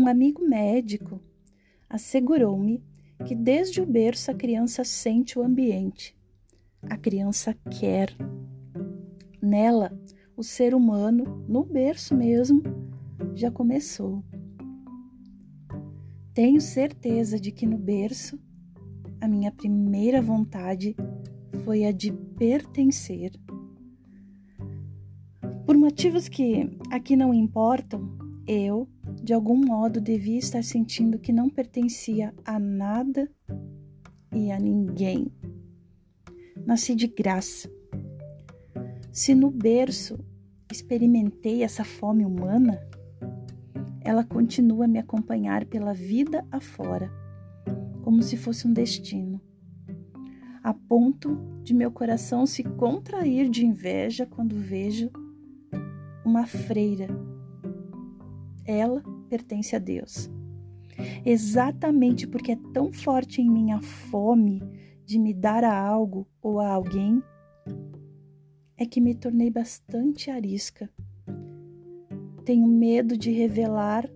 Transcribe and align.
Um 0.00 0.06
amigo 0.06 0.42
médico 0.42 1.20
assegurou-me 1.86 2.82
que 3.26 3.34
desde 3.34 3.82
o 3.82 3.86
berço 3.86 4.30
a 4.30 4.34
criança 4.34 4.82
sente 4.82 5.38
o 5.38 5.42
ambiente. 5.42 6.16
A 6.84 6.96
criança 6.96 7.54
quer. 7.78 8.08
Nela, 9.42 9.92
o 10.34 10.42
ser 10.42 10.74
humano, 10.74 11.44
no 11.46 11.62
berço 11.62 12.16
mesmo, 12.16 12.62
já 13.34 13.50
começou. 13.50 14.24
Tenho 16.32 16.62
certeza 16.62 17.38
de 17.38 17.52
que 17.52 17.66
no 17.66 17.76
berço, 17.76 18.40
a 19.20 19.28
minha 19.28 19.52
primeira 19.52 20.22
vontade 20.22 20.96
foi 21.62 21.84
a 21.84 21.92
de 21.92 22.10
pertencer. 22.10 23.32
Por 25.66 25.76
motivos 25.76 26.26
que 26.26 26.70
aqui 26.90 27.14
não 27.16 27.34
importam, 27.34 28.16
eu, 28.46 28.88
de 29.22 29.32
algum 29.32 29.56
modo, 29.56 30.00
devia 30.00 30.38
estar 30.38 30.62
sentindo 30.62 31.18
que 31.18 31.32
não 31.32 31.48
pertencia 31.48 32.34
a 32.44 32.58
nada 32.58 33.30
e 34.34 34.50
a 34.50 34.58
ninguém. 34.58 35.32
Nasci 36.64 36.94
de 36.94 37.06
graça. 37.06 37.70
Se 39.12 39.34
no 39.34 39.50
berço 39.50 40.18
experimentei 40.70 41.62
essa 41.62 41.84
fome 41.84 42.24
humana, 42.24 42.80
ela 44.00 44.24
continua 44.24 44.84
a 44.84 44.88
me 44.88 44.98
acompanhar 44.98 45.64
pela 45.66 45.92
vida 45.92 46.46
afora, 46.50 47.10
como 48.02 48.22
se 48.22 48.36
fosse 48.36 48.66
um 48.66 48.72
destino, 48.72 49.40
a 50.62 50.72
ponto 50.72 51.38
de 51.62 51.74
meu 51.74 51.90
coração 51.90 52.46
se 52.46 52.62
contrair 52.62 53.48
de 53.48 53.64
inveja 53.64 54.26
quando 54.26 54.56
vejo 54.56 55.10
uma 56.24 56.46
freira. 56.46 57.08
Ela 58.70 59.02
pertence 59.28 59.74
a 59.74 59.80
Deus. 59.80 60.30
Exatamente 61.26 62.24
porque 62.24 62.52
é 62.52 62.58
tão 62.72 62.92
forte 62.92 63.42
em 63.42 63.50
mim 63.50 63.72
a 63.72 63.80
fome 63.82 64.62
de 65.04 65.18
me 65.18 65.34
dar 65.34 65.64
a 65.64 65.76
algo 65.76 66.24
ou 66.40 66.60
a 66.60 66.68
alguém, 66.68 67.20
é 68.76 68.86
que 68.86 69.00
me 69.00 69.12
tornei 69.12 69.50
bastante 69.50 70.30
arisca. 70.30 70.88
Tenho 72.44 72.68
medo 72.68 73.16
de 73.18 73.32
revelar 73.32 74.08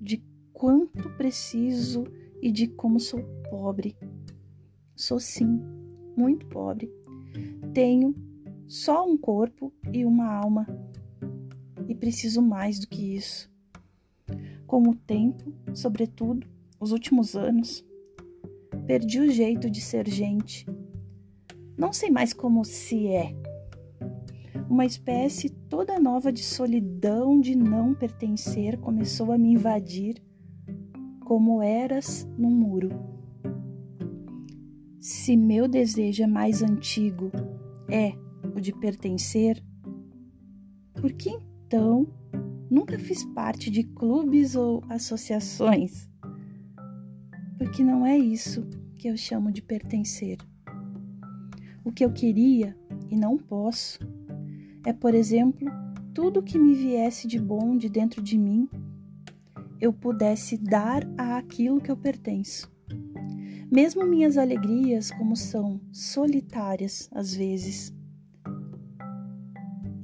de 0.00 0.20
quanto 0.52 1.08
preciso 1.10 2.02
e 2.42 2.50
de 2.50 2.66
como 2.66 2.98
sou 2.98 3.22
pobre. 3.48 3.96
Sou 4.96 5.20
sim, 5.20 5.60
muito 6.16 6.46
pobre. 6.46 6.90
Tenho 7.72 8.12
só 8.66 9.08
um 9.08 9.16
corpo 9.16 9.72
e 9.92 10.04
uma 10.04 10.26
alma 10.26 10.66
e 11.86 11.94
preciso 11.94 12.42
mais 12.42 12.80
do 12.80 12.88
que 12.88 13.14
isso. 13.14 13.53
Com 14.66 14.88
o 14.88 14.94
tempo, 14.94 15.52
sobretudo 15.72 16.46
os 16.80 16.92
últimos 16.92 17.34
anos, 17.34 17.84
perdi 18.86 19.20
o 19.20 19.30
jeito 19.30 19.70
de 19.70 19.80
ser 19.80 20.08
gente. 20.08 20.66
Não 21.76 21.92
sei 21.92 22.10
mais 22.10 22.32
como 22.32 22.64
se 22.64 23.08
é. 23.08 23.34
Uma 24.68 24.86
espécie 24.86 25.50
toda 25.50 26.00
nova 26.00 26.32
de 26.32 26.42
solidão 26.42 27.40
de 27.40 27.54
não 27.54 27.94
pertencer 27.94 28.78
começou 28.78 29.32
a 29.32 29.38
me 29.38 29.52
invadir, 29.52 30.22
como 31.24 31.62
eras 31.62 32.28
num 32.36 32.50
muro. 32.50 32.90
Se 35.00 35.36
meu 35.36 35.68
desejo 35.68 36.22
é 36.22 36.26
mais 36.26 36.62
antigo 36.62 37.30
é 37.88 38.12
o 38.56 38.60
de 38.60 38.72
pertencer, 38.72 39.62
por 40.94 41.12
que 41.12 41.30
então, 41.66 42.06
nunca 42.70 42.98
fiz 42.98 43.24
parte 43.24 43.70
de 43.70 43.84
clubes 43.84 44.54
ou 44.54 44.82
associações, 44.88 46.08
porque 47.58 47.82
não 47.82 48.04
é 48.04 48.18
isso 48.18 48.66
que 48.96 49.08
eu 49.08 49.16
chamo 49.16 49.52
de 49.52 49.62
pertencer. 49.62 50.38
O 51.84 51.92
que 51.92 52.04
eu 52.04 52.12
queria 52.12 52.76
e 53.10 53.16
não 53.16 53.36
posso 53.36 53.98
é, 54.84 54.92
por 54.92 55.14
exemplo, 55.14 55.66
tudo 56.12 56.42
que 56.42 56.58
me 56.58 56.74
viesse 56.74 57.26
de 57.26 57.38
bom 57.38 57.76
de 57.76 57.88
dentro 57.88 58.22
de 58.22 58.36
mim, 58.36 58.68
eu 59.80 59.92
pudesse 59.92 60.58
dar 60.58 61.06
a 61.16 61.38
aquilo 61.38 61.80
que 61.80 61.90
eu 61.90 61.96
pertenço. 61.96 62.70
Mesmo 63.70 64.06
minhas 64.06 64.36
alegrias, 64.36 65.10
como 65.10 65.34
são 65.34 65.80
solitárias 65.90 67.08
às 67.12 67.34
vezes, 67.34 67.93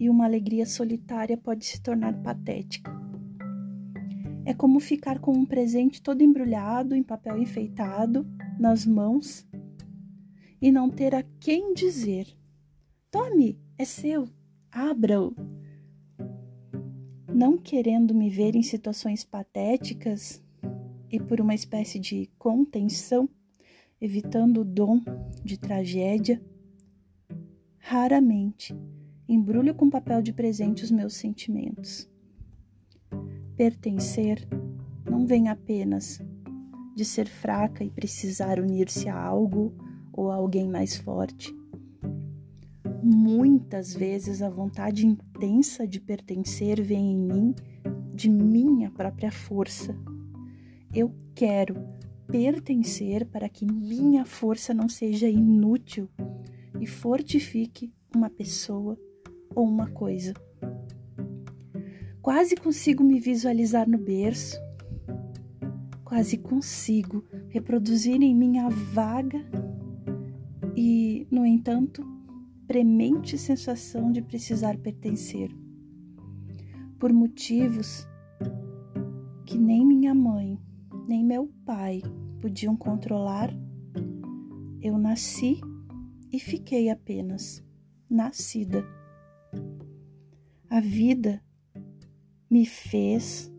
e 0.00 0.09
uma 0.09 0.25
alegria 0.25 0.65
solitária 0.65 1.37
pode 1.37 1.66
se 1.66 1.83
tornar 1.83 2.15
patética. 2.22 2.91
É 4.47 4.55
como 4.55 4.81
ficar 4.81 5.19
com 5.19 5.33
um 5.33 5.44
presente 5.44 6.00
todo 6.00 6.22
embrulhado 6.22 6.94
em 6.94 7.03
papel 7.03 7.37
enfeitado 7.37 8.27
nas 8.59 8.87
mãos 8.87 9.47
e 10.61 10.72
não 10.72 10.88
ter 10.88 11.15
a 11.15 11.22
quem 11.38 11.75
dizer: 11.75 12.27
Tome, 13.11 13.61
é 13.77 13.84
seu, 13.84 14.27
abra-o. 14.72 15.37
Não 17.32 17.59
querendo 17.59 18.15
me 18.15 18.31
ver 18.31 18.56
em 18.56 18.62
situações 18.62 19.22
patéticas 19.22 20.43
e 21.11 21.21
por 21.21 21.43
uma 21.43 21.55
espécie 21.55 21.99
de 21.99 22.31
contenção, 22.38 23.28
evitando 24.00 24.62
o 24.62 24.65
dom 24.65 25.00
de 25.44 25.59
tragédia, 25.59 26.43
raramente 27.78 28.75
embrulho 29.32 29.72
com 29.74 29.88
papel 29.88 30.20
de 30.20 30.32
presente 30.32 30.82
os 30.82 30.91
meus 30.91 31.14
sentimentos. 31.14 32.10
Pertencer 33.56 34.44
não 35.08 35.24
vem 35.24 35.48
apenas 35.48 36.20
de 36.96 37.04
ser 37.04 37.28
fraca 37.28 37.84
e 37.84 37.90
precisar 37.90 38.58
unir-se 38.58 39.08
a 39.08 39.16
algo 39.16 39.72
ou 40.12 40.32
a 40.32 40.34
alguém 40.34 40.69
mais 40.69 40.96
forte. 40.96 41.54
Muitas 43.02 43.94
vezes 43.94 44.42
a 44.42 44.50
vontade 44.50 45.06
intensa 45.06 45.86
de 45.86 46.00
pertencer 46.00 46.82
vem 46.82 47.12
em 47.12 47.16
mim 47.16 47.54
de 48.12 48.28
minha 48.28 48.90
própria 48.90 49.30
força. 49.30 49.96
Eu 50.92 51.14
quero 51.36 51.76
pertencer 52.26 53.24
para 53.26 53.48
que 53.48 53.64
minha 53.64 54.24
força 54.24 54.74
não 54.74 54.88
seja 54.88 55.28
inútil 55.28 56.08
e 56.80 56.86
fortifique 56.86 57.92
uma 58.14 58.28
pessoa 58.28 58.98
ou 59.55 59.66
uma 59.66 59.88
coisa. 59.91 60.34
Quase 62.22 62.55
consigo 62.56 63.03
me 63.03 63.19
visualizar 63.19 63.88
no 63.88 63.99
berço, 63.99 64.59
quase 66.05 66.37
consigo 66.37 67.25
reproduzir 67.49 68.21
em 68.22 68.34
mim 68.34 68.59
a 68.59 68.69
vaga 68.69 69.41
e, 70.77 71.27
no 71.31 71.47
entanto, 71.47 72.05
premente 72.66 73.37
sensação 73.38 74.12
de 74.12 74.22
precisar 74.22 74.77
pertencer. 74.78 75.50
Por 76.99 77.12
motivos 77.12 78.06
que 79.47 79.59
nem 79.59 79.84
minha 79.84 80.15
mãe, 80.15 80.59
nem 81.09 81.25
meu 81.25 81.50
pai 81.65 82.03
podiam 82.41 82.77
controlar, 82.77 83.50
eu 84.81 84.97
nasci 84.97 85.61
e 86.32 86.38
fiquei 86.38 86.91
apenas 86.91 87.65
nascida. 88.09 88.84
A 90.69 90.81
vida 90.81 91.43
me 92.50 92.66
fez 92.66 93.53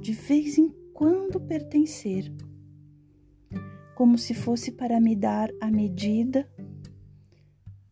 de 0.00 0.12
vez 0.12 0.58
em 0.58 0.70
quando 0.92 1.40
pertencer, 1.40 2.32
como 3.94 4.18
se 4.18 4.34
fosse 4.34 4.72
para 4.72 5.00
me 5.00 5.14
dar 5.16 5.50
a 5.60 5.70
medida 5.70 6.48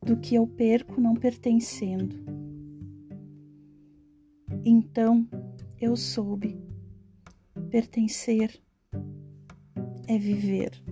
do 0.05 0.17
que 0.17 0.35
eu 0.35 0.47
perco 0.47 1.01
não 1.01 1.15
pertencendo. 1.15 2.17
Então 4.65 5.29
eu 5.81 5.97
soube 5.97 6.61
pertencer 7.71 8.61
é 10.07 10.19
viver. 10.19 10.92